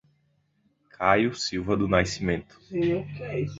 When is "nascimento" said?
1.87-2.59